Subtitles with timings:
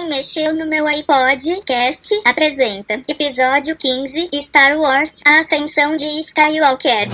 [0.00, 7.06] Quem mexeu no meu iPod Cast apresenta episódio 15 Star Wars A Ascensão de Skywalker.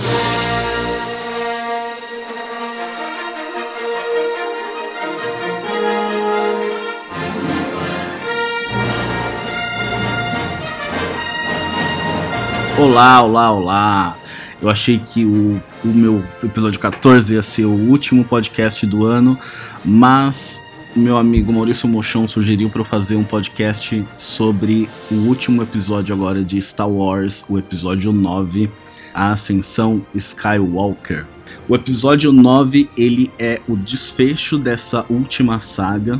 [12.79, 14.17] Olá, olá, olá.
[14.61, 19.37] Eu achei que o, o meu episódio 14 ia ser o último podcast do ano,
[19.83, 20.65] mas
[20.97, 26.43] meu amigo Maurício Mochão sugeriu para eu fazer um podcast sobre o último episódio agora
[26.43, 28.69] de Star Wars, o episódio 9,
[29.13, 31.25] A Ascensão Skywalker.
[31.69, 36.19] O episódio 9, ele é o desfecho dessa última saga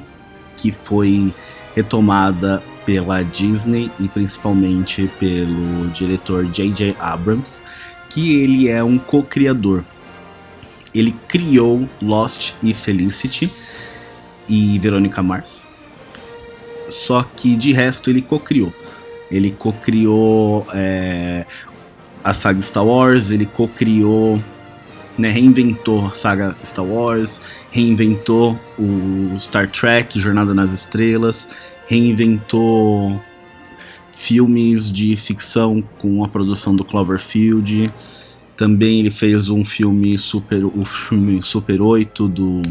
[0.55, 1.34] que foi
[1.76, 6.96] retomada pela Disney e principalmente pelo diretor J.J.
[6.99, 7.63] Abrams,
[8.09, 9.84] que ele é um co-criador.
[10.94, 13.52] Ele criou Lost e Felicity
[14.47, 15.67] e Veronica Mars.
[16.89, 18.73] Só que de resto ele co-criou.
[19.29, 21.45] Ele co-criou é,
[22.23, 24.39] a saga Star Wars, ele co-criou,
[25.17, 31.49] né, reinventou a saga Star Wars, reinventou o Star Trek, Jornada nas Estrelas,
[31.87, 33.21] reinventou
[34.13, 37.91] filmes de ficção com a produção do Cloverfield.
[38.55, 42.61] Também ele fez um filme Super, o filme Super 8 do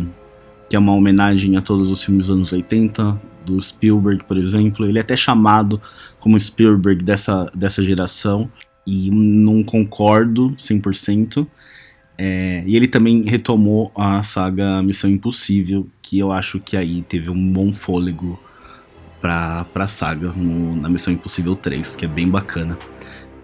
[0.68, 4.84] que é uma homenagem a todos os filmes dos anos 80, do Spielberg, por exemplo.
[4.84, 5.80] Ele é até chamado
[6.18, 8.50] como Spielberg dessa, dessa geração
[8.86, 11.46] e não concordo 100%.
[12.18, 17.30] É, e ele também retomou a saga Missão Impossível, que eu acho que aí teve
[17.30, 18.40] um bom fôlego
[19.20, 22.76] pra, pra saga no, na Missão Impossível 3, que é bem bacana.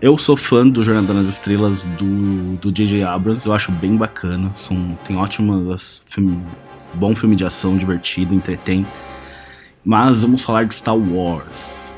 [0.01, 3.05] Eu sou fã do Jornada nas Estrelas do J.J.
[3.05, 4.51] Abrams, eu acho bem bacana.
[4.57, 6.39] São, tem ótimas filmes
[6.95, 8.87] bom filme de ação, divertido, entretém.
[9.85, 11.95] Mas vamos falar de Star Wars.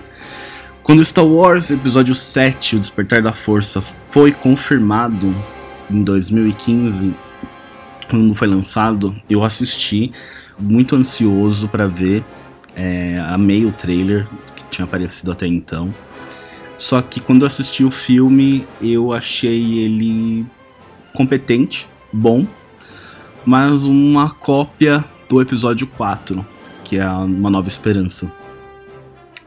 [0.83, 5.35] Quando Star Wars Episódio 7, O Despertar da Força, foi confirmado
[5.91, 7.15] em 2015,
[8.09, 10.13] quando foi lançado, eu assisti,
[10.59, 12.23] muito ansioso para ver.
[12.77, 15.93] É, amei o trailer que tinha aparecido até então.
[16.79, 20.45] Só que quando eu assisti o filme, eu achei ele
[21.13, 22.47] competente, bom,
[23.45, 26.45] mas uma cópia do episódio 4,
[26.83, 28.31] que é Uma Nova Esperança,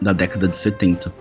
[0.02, 1.13] da década de 70.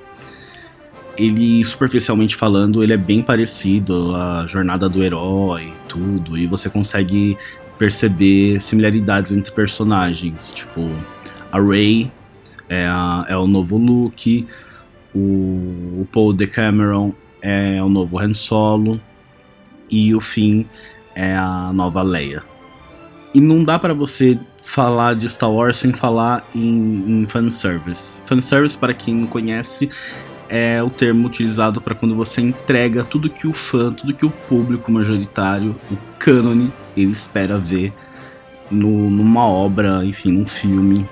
[1.16, 7.38] Ele, superficialmente falando, ele é bem parecido à jornada do herói tudo, e você consegue
[7.78, 10.90] perceber similaridades entre personagens, tipo,
[11.50, 12.10] a Rey
[12.68, 14.46] é, a, é o novo Luke,
[15.14, 19.00] o, o Paul Decameron é o novo Han Solo,
[19.90, 20.64] e o Finn
[21.14, 22.42] é a nova Leia.
[23.36, 28.22] E não dá para você falar de Star Wars sem falar em, em fanservice.
[28.24, 29.90] Fanservice, para quem não conhece,
[30.48, 34.30] é o termo utilizado para quando você entrega tudo que o fã, tudo que o
[34.30, 37.92] público majoritário, o cânone, ele espera ver
[38.70, 41.06] no, numa obra, enfim, num filme.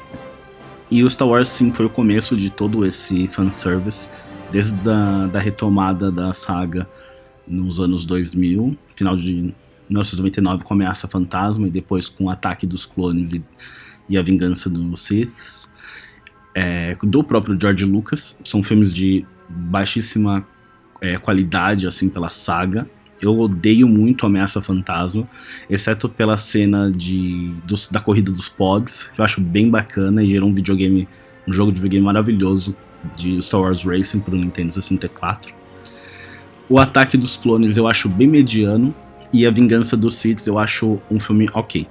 [0.91, 4.09] E o Star Wars, sim, foi o começo de todo esse fanservice,
[4.51, 6.89] desde a da retomada da saga
[7.47, 9.53] nos anos 2000, final de
[9.95, 13.43] 1999 com Ameaça Fantasma e depois com o Ataque dos Clones e,
[14.09, 15.69] e a Vingança dos Sith,
[16.55, 18.39] é, do próprio George Lucas.
[18.45, 20.47] São filmes de baixíssima
[21.01, 22.89] é, qualidade, assim, pela saga.
[23.21, 25.29] Eu odeio muito Ameaça Fantasma,
[25.71, 30.29] exceto pela cena de, dos, da corrida dos Pogs, que eu acho bem bacana e
[30.29, 31.09] gerou um videogame,
[31.47, 32.77] um jogo de videogame maravilhoso
[33.17, 35.55] de Star Wars Racing para o Nintendo 64.
[36.69, 38.95] O Ataque dos Clones eu acho bem mediano,
[39.35, 41.89] e A Vingança dos Sith eu acho um filme ok.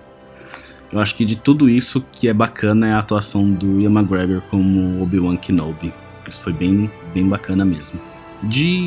[0.90, 4.42] Eu acho que de tudo isso que é bacana é a atuação do Ian McGregor
[4.50, 5.92] como Obi-Wan Kenobi.
[6.30, 8.00] Isso foi bem, bem bacana mesmo.
[8.42, 8.78] De,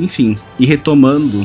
[0.00, 1.44] enfim, e retomando,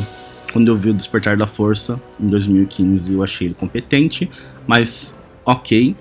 [0.53, 4.29] quando eu vi o Despertar da Força em 2015, eu achei ele competente,
[4.67, 5.95] mas ok.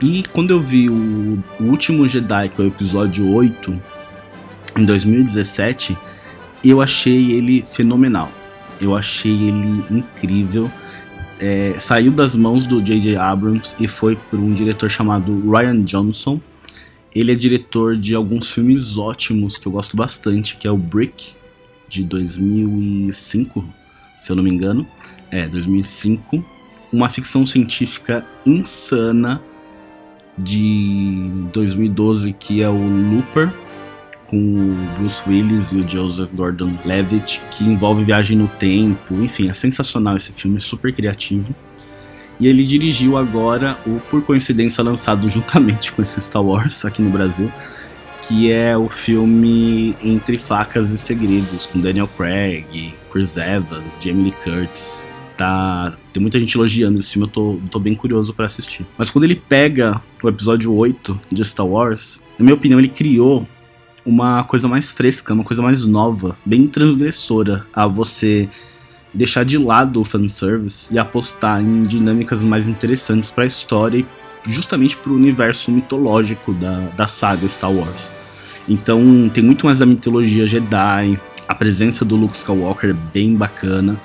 [0.00, 3.82] E quando eu vi o, o último Jedi, que é o episódio 8,
[4.78, 5.96] em 2017,
[6.62, 8.30] eu achei ele fenomenal.
[8.80, 10.70] Eu achei ele incrível.
[11.38, 13.16] É, saiu das mãos do J.J.
[13.16, 16.40] Abrams e foi por um diretor chamado Ryan Johnson.
[17.14, 21.34] Ele é diretor de alguns filmes ótimos que eu gosto bastante, que é o Brick,
[21.88, 23.64] de 2005,
[24.20, 24.86] se eu não me engano.
[25.30, 26.44] É, 2005.
[26.92, 29.42] Uma ficção científica insana
[30.38, 33.52] de 2012, que é o Looper,
[34.28, 39.54] com o Bruce Willis e o Joseph Gordon-Levitt, que envolve viagem no tempo, enfim, é
[39.54, 41.54] sensacional esse filme, super criativo.
[42.38, 47.10] E ele dirigiu agora o, por coincidência, lançado juntamente com esse Star Wars aqui no
[47.10, 47.50] Brasil,
[48.28, 54.34] que é o filme Entre Facas e Segredos, com Daniel Craig, Chris Evans, Jamie Lee
[54.44, 55.04] Curtis.
[55.36, 58.86] Tá, tem muita gente elogiando esse filme, eu tô, tô bem curioso para assistir.
[58.96, 63.46] Mas quando ele pega o episódio 8 de Star Wars, na minha opinião, ele criou
[64.06, 68.48] uma coisa mais fresca, uma coisa mais nova, bem transgressora a você
[69.12, 74.06] deixar de lado o fanservice e apostar em dinâmicas mais interessantes para a história e
[74.50, 78.12] justamente para o universo mitológico da, da saga Star Wars.
[78.68, 81.18] Então tem muito mais da mitologia Jedi,
[81.48, 83.96] a presença do Luke Skywalker é bem bacana,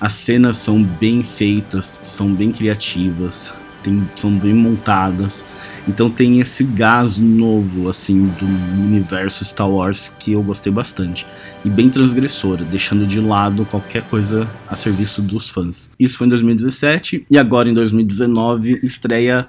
[0.00, 3.52] as cenas são bem feitas, são bem criativas,
[3.84, 5.44] tem, são bem montadas.
[5.86, 11.26] Então tem esse gás novo, assim, do universo Star Wars que eu gostei bastante.
[11.64, 15.92] E bem transgressora, deixando de lado qualquer coisa a serviço dos fãs.
[16.00, 19.46] Isso foi em 2017 e agora em 2019 estreia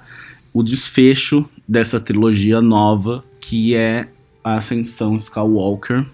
[0.52, 4.08] o desfecho dessa trilogia nova, que é
[4.44, 6.06] a Ascensão Skywalker,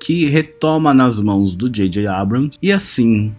[0.00, 2.06] que retoma nas mãos do J.J.
[2.06, 2.56] Abrams.
[2.62, 3.34] E assim,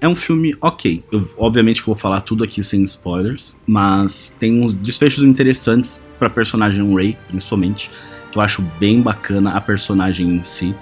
[0.00, 1.02] é um filme ok.
[1.10, 6.30] Eu, obviamente que vou falar tudo aqui sem spoilers, mas tem uns desfechos interessantes pra
[6.30, 7.90] personagem Rey, principalmente,
[8.30, 10.74] que eu acho bem bacana a personagem em si.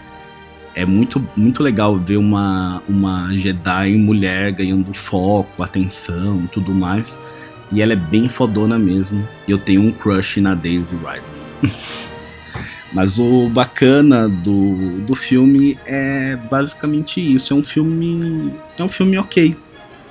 [0.74, 7.20] É muito, muito legal ver uma, uma Jedi mulher ganhando foco, atenção tudo mais.
[7.72, 9.26] E ela é bem fodona mesmo.
[9.48, 11.72] E eu tenho um crush na Daisy Ridley.
[12.96, 17.52] Mas o bacana do, do filme é basicamente isso.
[17.52, 18.54] É um filme.
[18.78, 19.54] É um filme ok.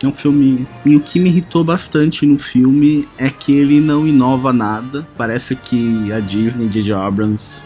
[0.03, 0.67] É um filme.
[0.85, 5.07] E o que me irritou bastante no filme é que ele não inova nada.
[5.17, 6.93] Parece que a Disney e J.J.
[6.93, 7.63] Abrams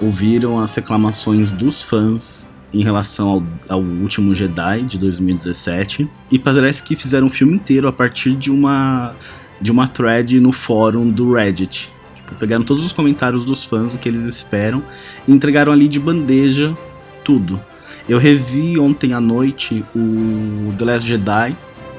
[0.00, 6.82] ouviram as reclamações dos fãs em relação ao, ao, último Jedi de 2017 e parece
[6.82, 9.14] que fizeram o filme inteiro a partir de uma
[9.58, 11.90] de uma thread no fórum do Reddit
[12.34, 14.82] Pegaram todos os comentários dos fãs, o que eles esperam,
[15.26, 16.76] e entregaram ali de bandeja
[17.24, 17.60] tudo.
[18.08, 21.56] Eu revi ontem à noite o The Last Jedi,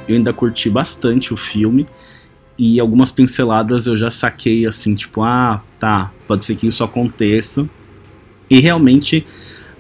[0.07, 1.85] eu ainda curti bastante o filme,
[2.57, 7.69] e algumas pinceladas eu já saquei assim, tipo, ah, tá, pode ser que isso aconteça.
[8.49, 9.25] E realmente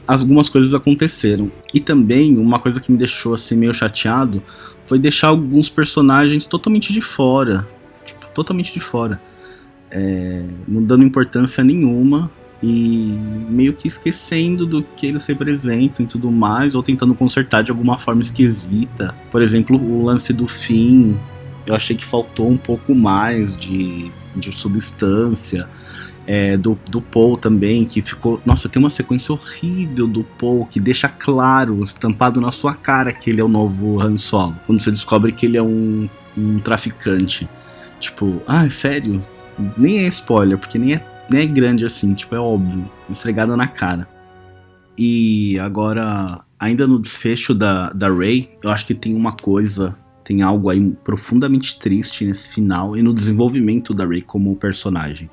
[0.05, 1.51] algumas coisas aconteceram.
[1.73, 4.43] E também uma coisa que me deixou assim meio chateado
[4.85, 7.67] foi deixar alguns personagens totalmente de fora,
[8.05, 9.19] tipo, totalmente de fora
[9.91, 12.29] é, não dando importância nenhuma
[12.61, 13.17] e
[13.49, 17.97] meio que esquecendo do que eles representam e tudo mais, ou tentando consertar de alguma
[17.97, 19.13] forma esquisita.
[19.31, 21.17] Por exemplo, o lance do fim,
[21.65, 25.67] eu achei que faltou um pouco mais de, de substância.
[26.29, 28.41] É, do, do Paul também, que ficou.
[28.45, 33.29] Nossa, tem uma sequência horrível do Paul que deixa claro, estampado na sua cara, que
[33.29, 34.53] ele é o novo Han Solo.
[34.67, 37.47] Quando você descobre que ele é um, um traficante.
[37.97, 39.23] Tipo, ah, sério?
[39.77, 43.67] Nem é spoiler, porque nem é, nem é grande assim, tipo, é óbvio, esfregada na
[43.67, 44.07] cara.
[44.97, 50.41] E agora, ainda no desfecho da, da Ray, eu acho que tem uma coisa, tem
[50.41, 55.29] algo aí profundamente triste nesse final e no desenvolvimento da Ray como personagem.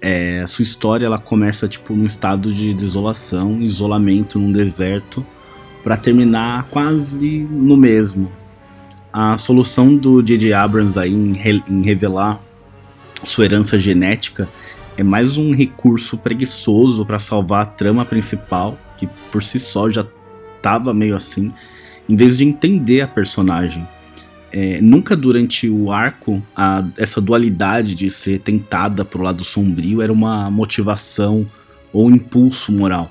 [0.00, 5.24] É, sua história ela começa tipo num estado de desolação, isolamento num deserto,
[5.82, 8.32] para terminar quase no mesmo.
[9.12, 10.52] A solução do J.J.
[10.54, 12.40] Abrams aí em, re, em revelar
[13.24, 14.48] sua herança genética
[14.96, 20.06] é mais um recurso preguiçoso para salvar a trama principal, que por si só já
[20.56, 21.52] estava meio assim,
[22.08, 23.86] em vez de entender a personagem.
[24.52, 30.12] É, nunca durante o arco a, essa dualidade de ser tentada pro lado sombrio era
[30.12, 31.46] uma motivação
[31.90, 33.10] ou impulso moral.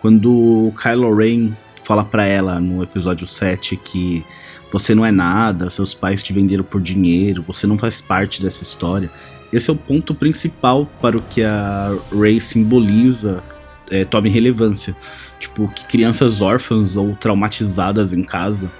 [0.00, 1.52] Quando Kylo Ren
[1.84, 4.24] fala para ela no episódio 7 que
[4.72, 8.62] você não é nada, seus pais te venderam por dinheiro, você não faz parte dessa
[8.62, 9.10] história.
[9.52, 13.42] Esse é o ponto principal para o que a Ray simboliza
[13.90, 14.96] é, tome relevância.
[15.38, 18.70] Tipo, que crianças órfãs ou traumatizadas em casa,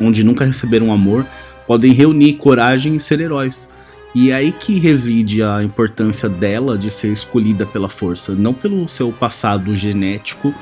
[0.00, 1.24] onde nunca receberam amor,
[1.66, 3.70] podem reunir coragem e ser heróis.
[4.14, 8.88] E é aí que reside a importância dela de ser escolhida pela força, não pelo
[8.88, 10.52] seu passado genético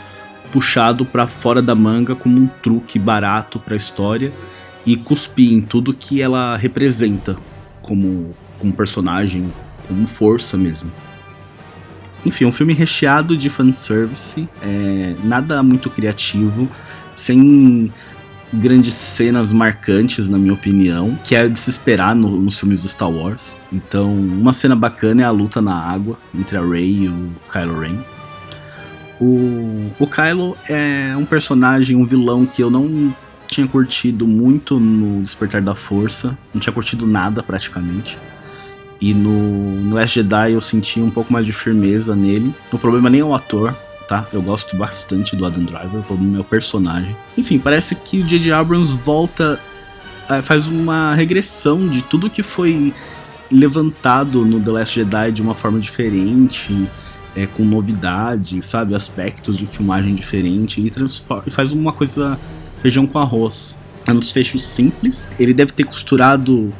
[0.53, 4.33] puxado para fora da manga como um truque barato para a história
[4.85, 7.37] e cuspir em tudo que ela representa
[7.83, 9.53] como como personagem,
[9.87, 10.91] como força mesmo.
[12.25, 16.69] Enfim, um filme recheado de fanservice, é, nada muito criativo,
[17.15, 17.93] sem
[18.53, 22.89] grandes cenas marcantes, na minha opinião, que é de se esperar no, nos filmes do
[22.89, 23.57] Star Wars.
[23.73, 27.81] Então, uma cena bacana é a luta na água entre a Rey e o Kylo
[27.81, 27.97] Ren.
[29.21, 33.15] O, o Kylo é um personagem, um vilão que eu não
[33.47, 38.19] tinha curtido muito no Despertar da Força, não tinha curtido nada praticamente.
[39.01, 42.55] E no, no Last Jedi eu senti um pouco mais de firmeza nele.
[42.73, 43.75] O problema nem é o ator,
[44.09, 44.27] tá?
[44.33, 47.15] Eu gosto bastante do Adam Driver, o problema é o personagem.
[47.37, 48.53] Enfim, parece que o J.J.
[48.53, 49.61] Abrams volta,
[50.29, 52.95] é, faz uma regressão de tudo que foi
[53.51, 56.89] levantado no The Last Jedi de uma forma diferente,
[57.37, 58.95] é, com novidade, sabe?
[58.95, 60.91] Aspectos de filmagem diferente e,
[61.47, 62.39] e faz uma coisa
[62.81, 63.79] feijão com arroz.
[64.07, 65.31] É um desfecho simples.
[65.39, 66.73] Ele deve ter costurado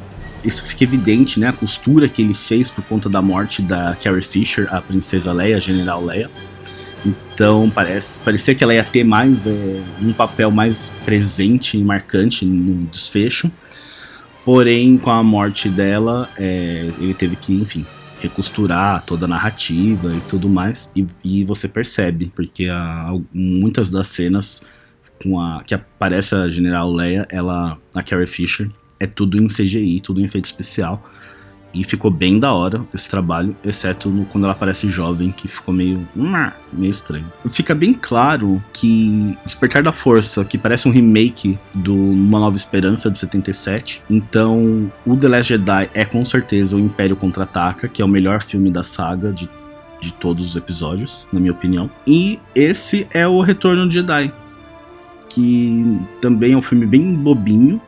[0.43, 1.47] isso fica evidente, né?
[1.47, 5.57] A costura que ele fez por conta da morte da Carrie Fisher, a princesa Leia,
[5.57, 6.29] a General Leia.
[7.05, 9.51] Então parece, parecia que ela ia ter mais é,
[10.01, 13.51] um papel mais presente e marcante no desfecho.
[14.43, 17.85] Porém, com a morte dela, é, ele teve que, enfim,
[18.21, 20.89] recosturar toda a narrativa e tudo mais.
[20.95, 24.61] E, e você percebe, porque a, muitas das cenas
[25.21, 30.01] com a, que aparece a General Leia, ela, a Carrie Fisher, é tudo em CGI,
[30.01, 31.03] tudo em efeito especial.
[31.73, 35.73] E ficou bem da hora esse trabalho, exceto no, quando ela aparece jovem, que ficou
[35.73, 36.07] meio.
[36.73, 37.25] meio estranho.
[37.51, 43.11] Fica bem claro que Despertar da Força, que parece um remake do Uma Nova Esperança
[43.11, 44.01] de 77.
[44.09, 48.41] Então, o The Last Jedi é com certeza o Império Contra-Ataca, que é o melhor
[48.41, 49.47] filme da saga de,
[50.01, 51.89] de todos os episódios, na minha opinião.
[52.07, 54.31] E esse é o Retorno de Jedi,
[55.29, 57.79] que também é um filme bem bobinho,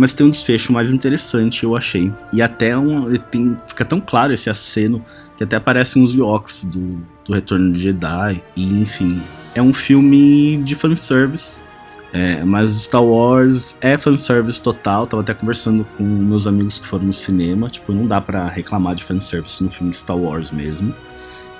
[0.00, 2.10] mas tem um desfecho mais interessante, eu achei.
[2.32, 5.04] E até um, tem, fica tão claro esse aceno
[5.36, 8.42] que até aparecem uns Yoks do, do Retorno de Jedi.
[8.56, 9.20] E enfim,
[9.54, 11.60] é um filme de fanservice.
[12.14, 15.06] É, mas Star Wars é fanservice total.
[15.06, 17.68] Tava até conversando com meus amigos que foram no cinema.
[17.68, 20.94] Tipo, não dá para reclamar de fanservice no filme Star Wars mesmo.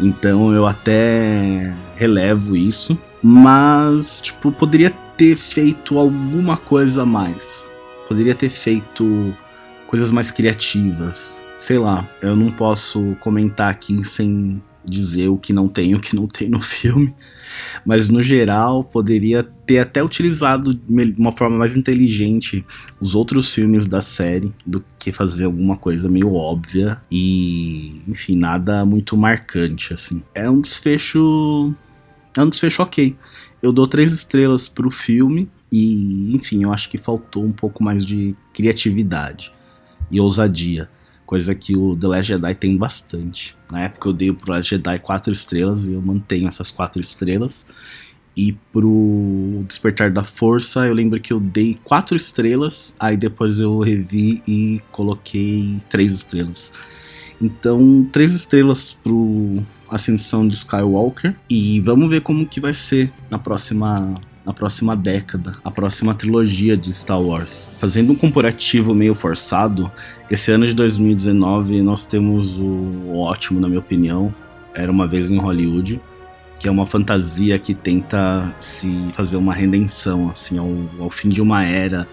[0.01, 2.99] Então eu até relevo isso.
[3.23, 7.69] Mas, tipo, poderia ter feito alguma coisa a mais
[8.11, 9.33] poderia ter feito
[9.87, 11.41] coisas mais criativas.
[11.57, 16.17] Sei lá, eu não posso comentar aqui sem dizer o que não tem o que
[16.17, 17.15] não tem no filme,
[17.87, 22.65] mas no geral poderia ter até utilizado de uma forma mais inteligente
[23.01, 28.85] os outros filmes da série do que fazer alguma coisa meio óbvia e, enfim, nada
[28.85, 30.21] muito marcante assim.
[30.35, 31.73] É um desfecho
[32.37, 33.15] é um desfecho ok.
[33.63, 38.05] Eu dou três estrelas pro filme e, enfim, eu acho que faltou um pouco mais
[38.05, 39.53] de criatividade
[40.11, 40.89] e ousadia,
[41.25, 43.57] coisa que o The Last Jedi tem bastante.
[43.71, 47.69] Na época eu dei pro Last Jedi quatro estrelas e eu mantenho essas quatro estrelas.
[48.37, 53.79] E pro Despertar da Força, eu lembro que eu dei quatro estrelas, aí depois eu
[53.81, 56.73] revi e coloquei três estrelas.
[57.41, 61.35] Então, três estrelas pro Ascensão de Skywalker.
[61.49, 64.15] E vamos ver como que vai ser na próxima
[64.51, 67.71] na próxima década, a próxima trilogia de Star Wars.
[67.79, 69.91] Fazendo um comparativo meio forçado,
[70.29, 74.35] esse ano de 2019 nós temos o ótimo, na minha opinião,
[74.75, 76.01] Era uma vez em Hollywood,
[76.59, 81.41] que é uma fantasia que tenta se fazer uma redenção assim ao, ao fim de
[81.41, 82.07] uma era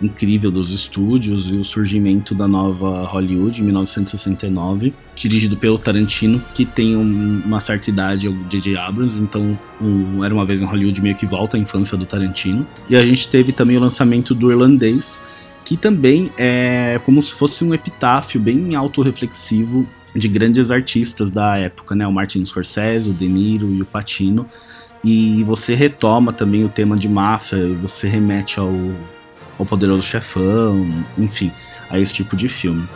[0.00, 6.64] incrível dos estúdios e o surgimento da nova Hollywood em 1969, dirigido pelo Tarantino, que
[6.64, 8.76] tem um, uma certa idade, o J.J.
[8.76, 12.66] Abrams, então um, era uma vez em Hollywood meio que volta à infância do Tarantino.
[12.88, 15.20] E a gente teve também o lançamento do Irlandês,
[15.64, 21.94] que também é como se fosse um epitáfio bem autorreflexivo de grandes artistas da época,
[21.94, 22.06] né?
[22.06, 24.48] O Martin Scorsese, o De Niro e o Pacino.
[25.04, 28.72] E você retoma também o tema de máfia, você remete ao
[29.58, 31.52] o Poderoso Chefão, enfim,
[31.90, 32.86] a esse tipo de filme.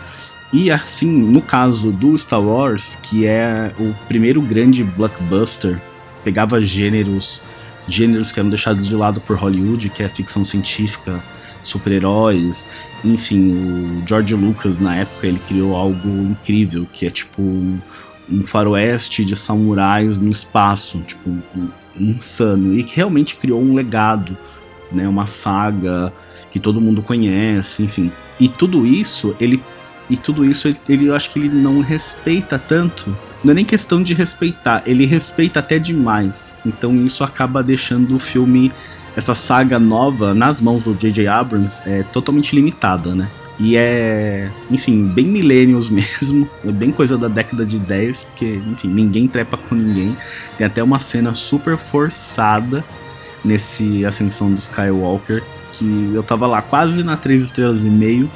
[0.52, 5.80] E assim, no caso do Star Wars, que é o primeiro grande blockbuster,
[6.22, 7.42] pegava gêneros,
[7.88, 11.22] gêneros que eram deixados de lado por Hollywood, que é ficção científica,
[11.62, 12.66] super-heróis,
[13.04, 17.80] enfim, o George Lucas na época ele criou algo incrível, que é tipo um,
[18.30, 24.36] um faroeste de samurais no espaço, tipo um, insano, e que realmente criou um legado,
[24.90, 26.12] né, uma saga
[26.52, 28.12] que todo mundo conhece, enfim.
[28.38, 29.60] E tudo isso, ele
[30.10, 33.16] e tudo isso ele, ele eu acho que ele não respeita tanto.
[33.42, 36.56] Não é nem questão de respeitar, ele respeita até demais.
[36.64, 38.70] Então isso acaba deixando o filme
[39.16, 41.26] essa saga nova nas mãos do J.J.
[41.26, 43.28] Abrams é totalmente limitada, né?
[43.58, 48.88] E é, enfim, bem millennials mesmo, é bem coisa da década de 10, porque, enfim,
[48.88, 50.16] ninguém trepa com ninguém.
[50.56, 52.84] Tem até uma cena super forçada
[53.44, 58.30] nesse Ascensão do Skywalker, que eu tava lá quase na 3 estrelas e meio.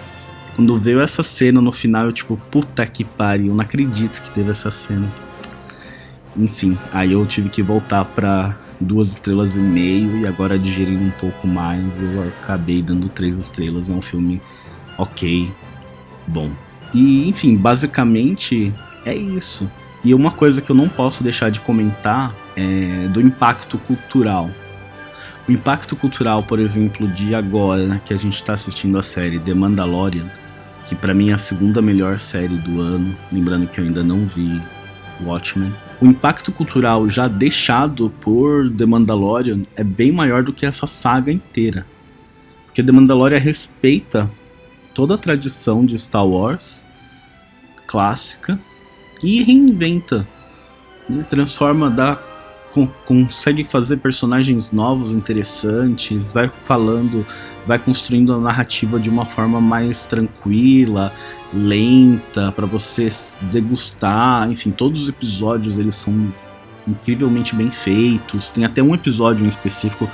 [0.55, 4.51] Quando veio essa cena no final, eu tipo, puta que pariu, não acredito que teve
[4.51, 5.07] essa cena.
[6.37, 11.11] Enfim, aí eu tive que voltar pra duas estrelas e meio e agora digerindo um
[11.11, 13.89] pouco mais eu acabei dando três estrelas.
[13.89, 14.41] É um filme
[14.99, 15.51] ok,
[16.27, 16.51] bom.
[16.93, 18.73] E enfim, basicamente
[19.05, 19.71] é isso.
[20.05, 24.51] E uma coisa que eu não posso deixar de comentar é do impacto cultural.
[25.49, 29.39] O impacto cultural, por exemplo, de agora né, que a gente está assistindo a série
[29.39, 30.27] The Mandalorian,
[30.89, 34.27] que para mim é a segunda melhor série do ano, lembrando que eu ainda não
[34.27, 34.61] vi
[35.25, 40.87] Watchmen o impacto cultural já deixado por The Mandalorian é bem maior do que essa
[40.87, 41.87] saga inteira.
[42.67, 44.31] Porque The Mandalorian respeita
[44.93, 46.85] toda a tradição de Star Wars
[47.87, 48.59] clássica
[49.23, 50.27] e reinventa,
[51.09, 51.25] né?
[51.31, 51.89] transforma,
[52.85, 57.27] dá consegue fazer personagens novos, interessantes, vai falando,
[57.67, 61.13] vai construindo a narrativa de uma forma mais tranquila,
[61.53, 63.09] lenta, para você
[63.43, 64.51] degustar.
[64.51, 66.33] Enfim, todos os episódios eles são
[66.87, 68.51] incrivelmente bem feitos.
[68.51, 70.09] Tem até um episódio em específico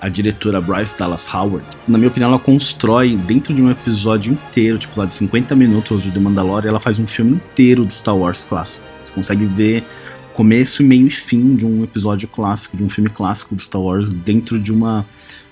[0.00, 4.78] a diretora Bryce Dallas Howard, na minha opinião, ela constrói dentro de um episódio inteiro,
[4.78, 8.16] tipo lá de 50 minutos de The Mandalorian, ela faz um filme inteiro de Star
[8.16, 8.86] Wars clássico.
[9.02, 9.84] Você consegue ver
[10.38, 14.08] começo, meio e fim de um episódio clássico, de um filme clássico de Star Wars
[14.08, 15.04] dentro de uma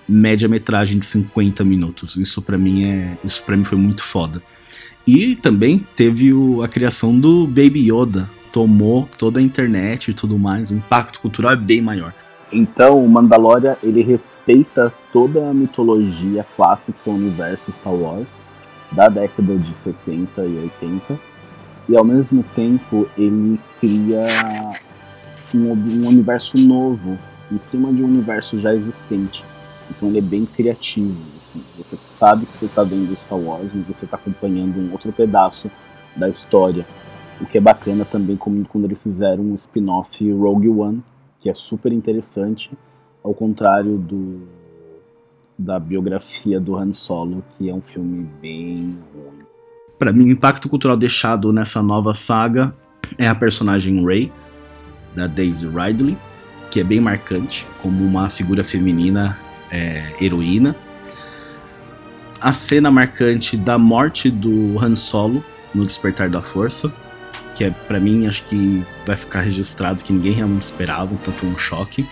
[0.09, 2.17] média-metragem de 50 minutos.
[2.17, 4.41] Isso para mim é, isso para mim foi muito foda.
[5.05, 10.39] E também teve o, a criação do Baby Yoda, tomou toda a internet e tudo
[10.39, 12.15] mais, o impacto cultural é bem maior.
[12.53, 18.29] Então, o Mandalorian, ele respeita toda a mitologia clássica do universo Star Wars
[18.93, 21.19] da década de 70 e 80
[21.89, 24.27] e ao mesmo tempo ele cria
[25.55, 27.19] um, um universo novo
[27.51, 29.45] em cima de um universo já existente.
[29.91, 31.17] Então ele é bem criativo.
[31.37, 31.63] Assim.
[31.79, 35.71] Você sabe que você está vendo Star Wars e você está acompanhando um outro pedaço
[36.17, 36.85] da história.
[37.41, 41.03] O que é bacana também como quando eles fizeram um spin-off Rogue One,
[41.39, 42.71] que é super interessante,
[43.23, 44.41] ao contrário do
[45.59, 48.99] da biografia do Han Solo, que é um filme bem
[49.99, 52.75] para mim, o impacto cultural deixado nessa nova saga
[53.17, 54.33] é a personagem Rey,
[55.15, 56.17] da Daisy Ridley,
[56.71, 59.39] que é bem marcante como uma figura feminina
[59.71, 60.77] é, heroína.
[62.41, 65.43] A cena marcante da morte do Han Solo
[65.75, 66.93] no Despertar da Força,
[67.55, 71.49] que é para mim acho que vai ficar registrado que ninguém realmente esperava, então foi
[71.49, 72.07] um choque.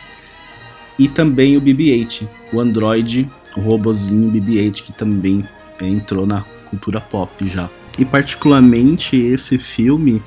[0.99, 5.47] E também o BB-8, o androide, o robozinho BB-8 que também
[5.81, 6.41] entrou na
[6.75, 7.69] cultura pop já.
[7.99, 10.23] E particularmente esse filme,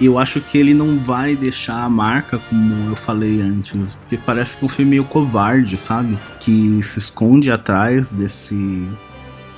[0.00, 4.56] eu acho que ele não vai deixar a marca como eu falei antes, porque parece
[4.56, 6.18] que é um filme meio covarde, sabe?
[6.40, 8.88] Que se esconde atrás desse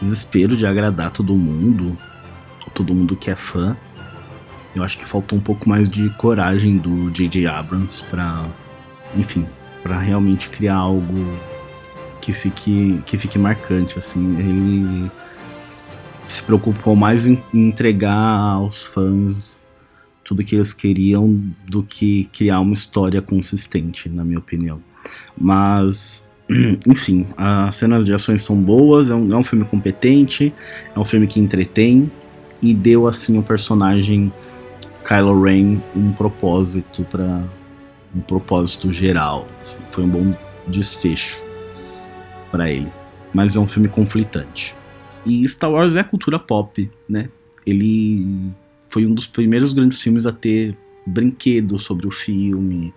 [0.00, 1.96] desespero de agradar todo mundo,
[2.74, 3.76] todo mundo que é fã.
[4.74, 7.46] Eu acho que faltou um pouco mais de coragem do J.J.
[7.46, 8.44] Abrams para,
[9.16, 9.46] enfim,
[9.82, 11.38] para realmente criar algo
[12.20, 14.36] que fique que fique marcante assim.
[14.38, 15.10] Ele
[16.28, 19.64] se preocupou mais em entregar aos fãs
[20.24, 24.80] tudo que eles queriam do que criar uma história consistente, na minha opinião.
[25.36, 26.26] Mas,
[26.88, 30.52] enfim, as cenas de ações são boas, é um, é um filme competente,
[30.96, 32.10] é um filme que entretém
[32.62, 34.32] e deu assim o personagem
[35.06, 37.42] Kylo Ren um propósito para
[38.16, 39.46] um propósito geral.
[39.62, 40.34] Assim, foi um bom
[40.66, 41.44] desfecho
[42.50, 42.88] para ele,
[43.34, 44.74] mas é um filme conflitante.
[45.24, 47.28] E Star Wars é cultura pop, né?
[47.66, 48.52] Ele
[48.90, 52.92] foi um dos primeiros grandes filmes a ter brinquedos sobre o filme,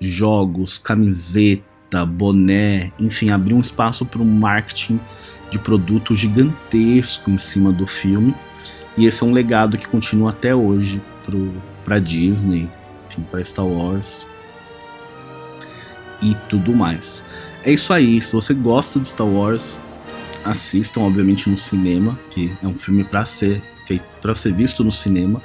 [0.00, 5.00] jogos, camiseta, boné, enfim, abriu um espaço para um marketing
[5.50, 8.34] de produto gigantesco em cima do filme.
[8.96, 11.00] E esse é um legado que continua até hoje
[11.84, 12.68] para Disney,
[13.30, 14.26] para Star Wars
[16.20, 17.24] e tudo mais.
[17.64, 18.20] É isso aí.
[18.20, 19.80] Se você gosta de Star Wars,
[20.44, 24.92] assistam, obviamente, no cinema, que é um filme para ser feito, para ser visto no
[24.92, 25.40] cinema,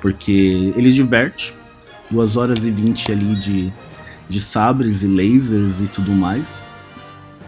[0.00, 1.54] porque ele diverte.
[2.10, 3.72] 2 horas e 20 ali de,
[4.28, 6.62] de sabres e lasers e tudo mais.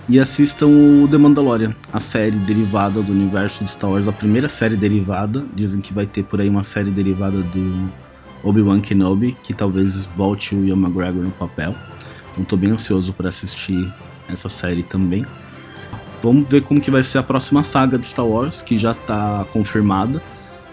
[0.09, 4.49] E assistam o The Mandalorian, a série derivada do universo de Star Wars, a primeira
[4.49, 5.45] série derivada.
[5.55, 7.91] Dizem que vai ter por aí uma série derivada do
[8.43, 11.75] Obi-Wan Kenobi, que talvez volte o Ian McGregor no papel.
[12.33, 13.93] Então tô bem ansioso para assistir
[14.29, 15.27] essa série também.
[16.27, 19.47] Vamos ver como que vai ser a próxima saga de Star Wars, que já está
[19.53, 20.21] confirmada.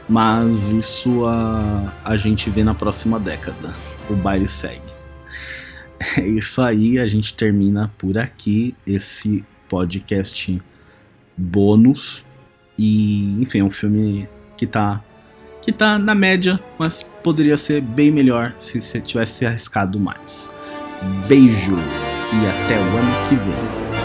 [0.10, 3.72] Mas isso a, a gente vê na próxima década.
[4.10, 4.82] O baile segue.
[6.18, 10.62] É isso aí, a gente termina por aqui esse podcast
[11.38, 12.26] bônus.
[12.78, 15.02] E, enfim, é um filme que tá,
[15.62, 20.52] que tá na média, mas poderia ser bem melhor se você tivesse arriscado mais.
[21.28, 21.78] Beijo!
[22.34, 24.03] e até o ano que vem.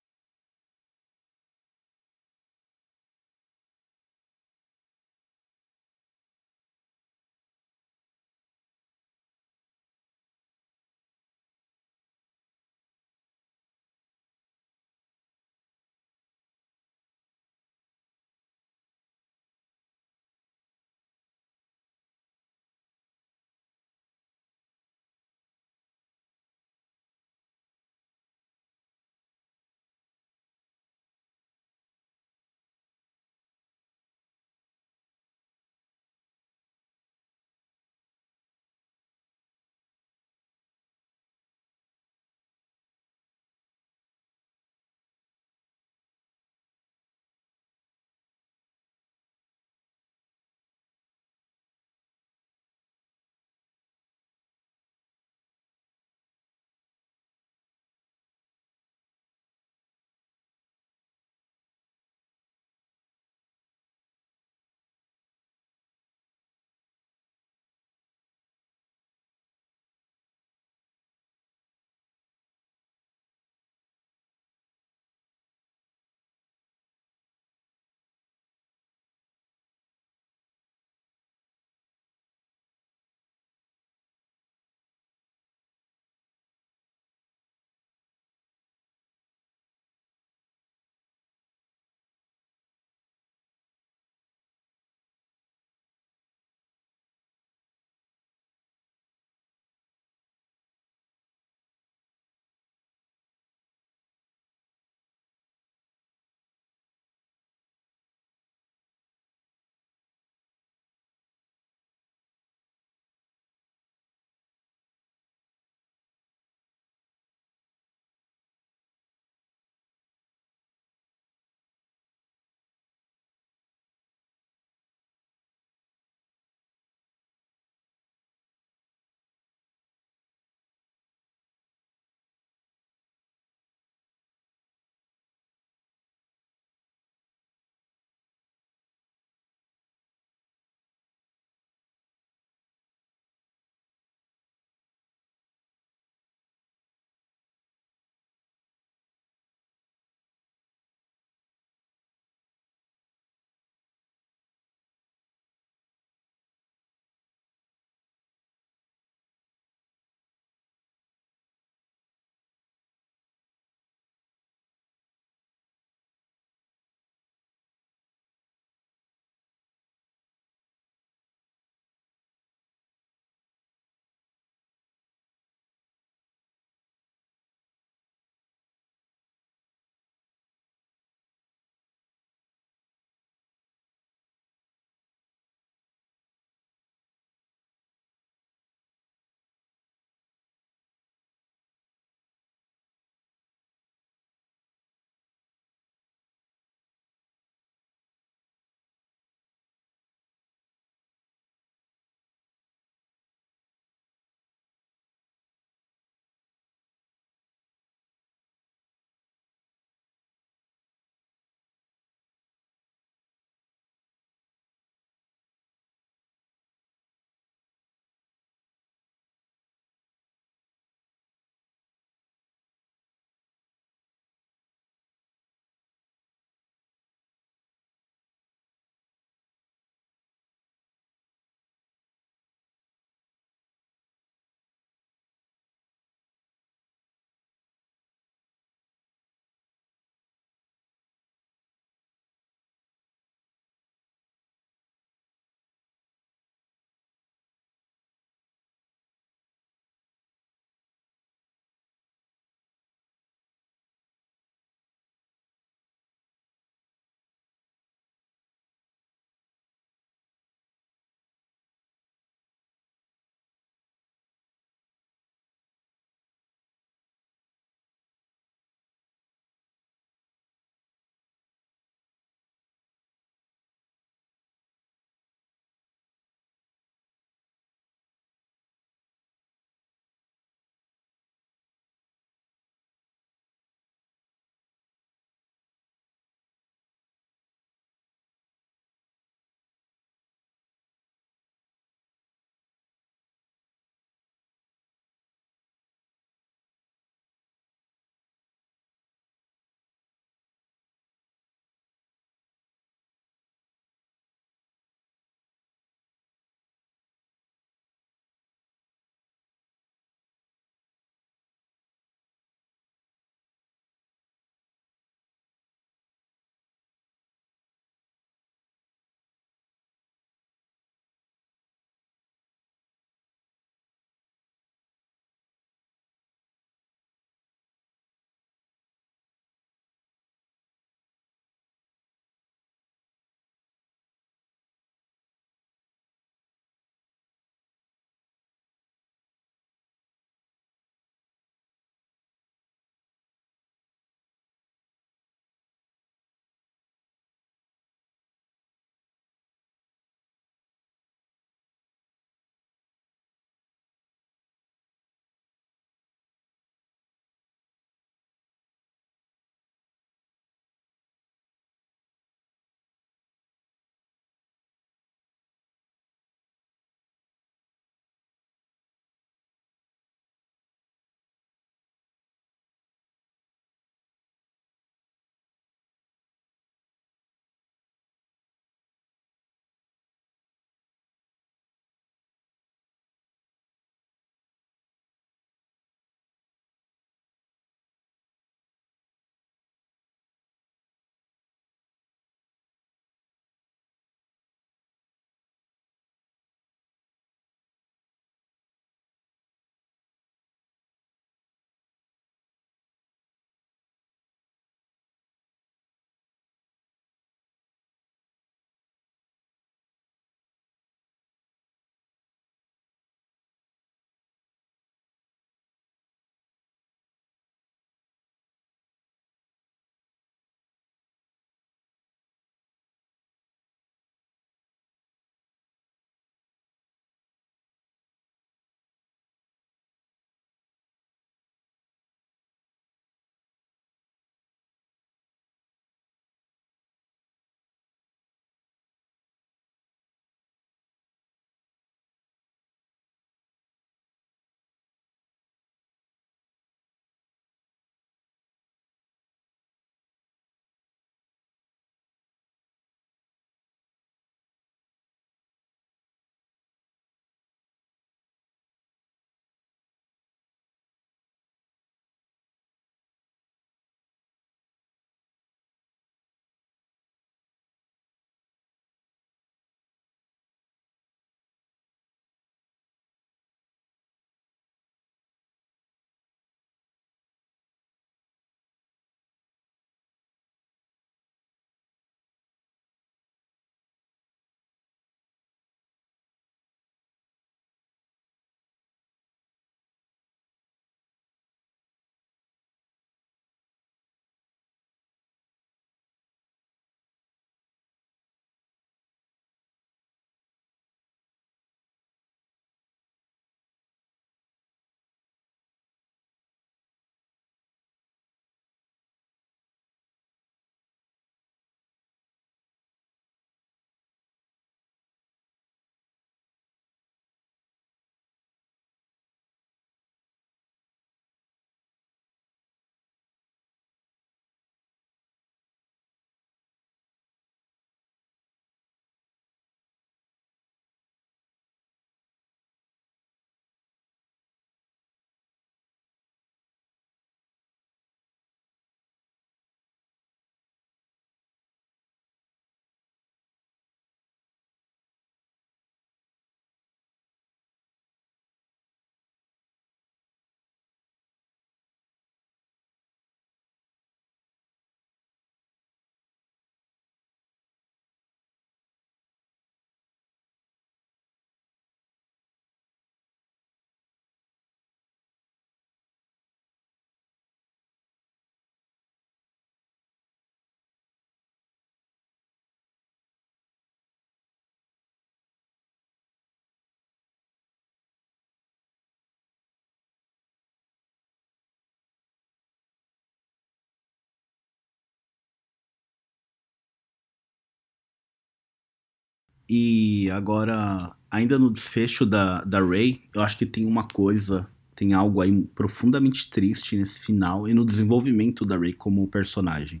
[589.68, 595.12] E agora, ainda no desfecho da, da Ray, eu acho que tem uma coisa, tem
[595.12, 600.00] algo aí profundamente triste nesse final e no desenvolvimento da Ray como personagem.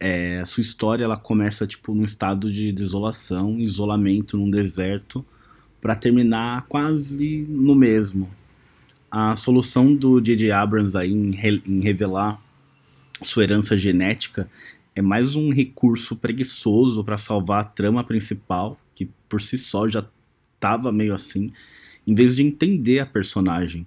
[0.00, 5.26] É, sua história ela começa tipo num estado de desolação, isolamento num deserto,
[5.80, 8.30] para terminar quase no mesmo.
[9.10, 10.52] A solução do J.J.
[10.52, 12.40] Abrams aí em, re, em revelar
[13.22, 14.48] sua herança genética
[14.98, 20.04] é mais um recurso preguiçoso para salvar a trama principal, que por si só já
[20.56, 21.52] estava meio assim,
[22.04, 23.86] em vez de entender a personagem.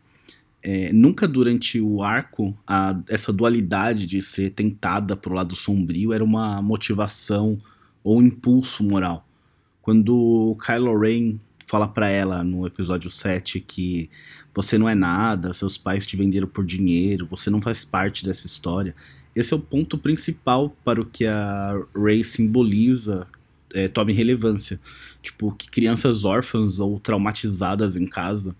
[0.63, 6.23] É, nunca durante o arco a, essa dualidade de ser tentada pro lado sombrio era
[6.23, 7.57] uma motivação
[8.01, 9.27] ou impulso moral.
[9.81, 14.09] Quando Kylo Ren fala para ela no episódio 7 que
[14.55, 18.47] você não é nada, seus pais te venderam por dinheiro, você não faz parte dessa
[18.47, 18.95] história.
[19.35, 23.27] Esse é o ponto principal para o que a Rey simboliza
[23.73, 24.79] é, tome relevância.
[25.21, 28.55] Tipo, que crianças órfãs ou traumatizadas em casa,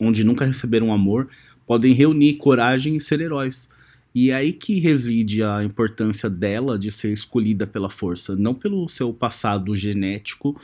[0.00, 1.28] onde nunca receberam amor,
[1.66, 3.68] podem reunir coragem e ser heróis.
[4.14, 8.88] E é aí que reside a importância dela de ser escolhida pela força, não pelo
[8.88, 10.58] seu passado genético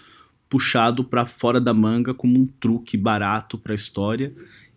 [0.48, 4.34] puxado para fora da manga como um truque barato para a história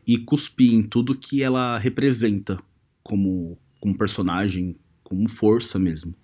[0.08, 2.58] e cuspir em tudo que ela representa
[3.04, 6.16] como, como personagem, como força mesmo.